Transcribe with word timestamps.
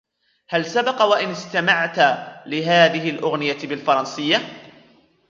هل 0.49 0.65
سبق 0.65 1.01
و 1.01 1.13
أن 1.13 1.29
استمعت 1.31 1.97
لهذه 2.45 3.09
الأغنية 3.09 3.67
بالفرنسية؟ 3.67 4.37